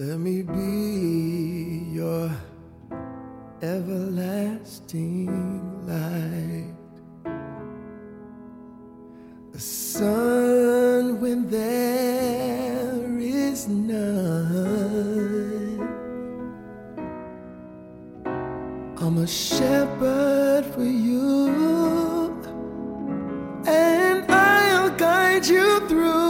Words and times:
Let 0.00 0.20
me 0.20 0.42
be 0.42 1.90
your 1.90 2.30
everlasting 3.60 5.26
light. 5.88 6.76
A 9.54 9.58
sun 9.58 11.20
when 11.20 11.50
there 11.50 13.18
is 13.18 13.66
none. 13.66 13.98
I'm 18.98 19.18
a 19.18 19.26
shepherd 19.26 20.64
for 20.66 20.84
you, 20.84 22.38
and 23.66 24.24
I'll 24.30 24.90
guide 24.90 25.44
you 25.44 25.80
through. 25.88 26.27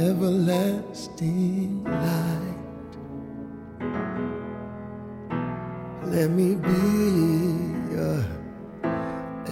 Everlasting 0.00 1.84
light. 1.84 2.92
Let 6.06 6.30
me 6.30 6.54
be 6.54 6.86
your 7.92 8.24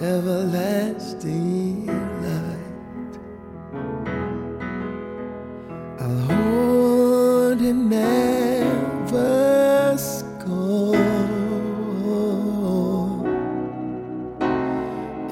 everlasting 0.01 1.85
light. 2.25 3.13
I'll 6.01 6.19
hold 6.31 7.61
and 7.61 7.89
never 7.89 9.29
scorn. 9.97 10.97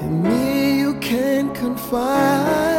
In 0.04 0.22
me 0.22 0.80
you 0.80 0.94
can 1.00 1.54
confide 1.56 2.77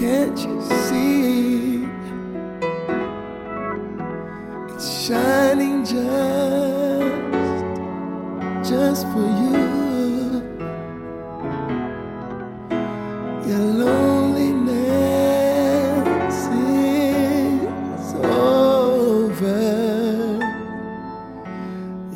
can't 0.00 0.38
you 0.38 0.62
see? 0.62 1.84
It's 4.72 4.88
shining 5.06 5.84
just, 5.84 6.00
just 8.70 9.02
for 9.12 9.26
you. 9.42 9.60
Your 13.46 13.64
loneliness 13.84 14.78
is 16.78 18.14
over. 18.24 19.60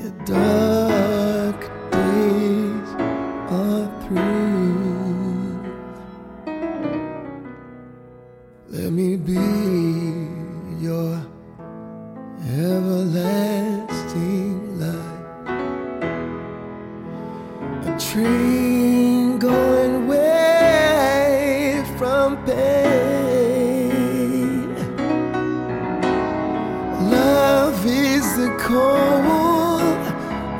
Your 0.00 0.14
dark 0.24 1.60
days 1.92 2.90
are 3.50 3.86
through. 4.06 4.83
Train 18.14 19.38
going 19.40 20.04
away 20.04 21.82
from 21.98 22.36
pain. 22.46 23.74
Love 27.10 27.84
is 27.84 28.36
the 28.36 28.50
cold 28.60 29.98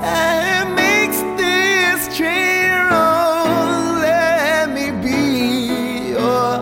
and 0.02 0.74
makes 0.74 1.20
this 1.40 2.16
train 2.16 2.72
roll. 2.90 4.02
Let 4.02 4.70
me 4.76 4.90
be 5.06 6.08
your 6.10 6.58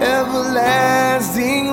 everlasting 0.00 1.63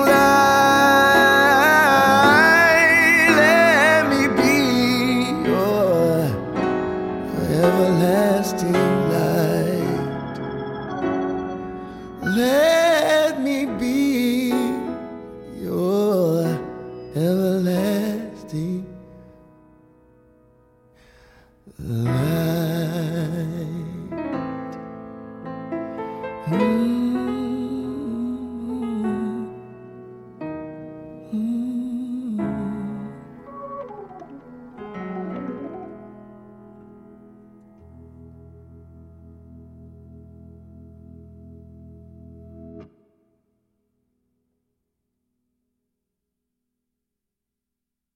everlasting 17.14 18.91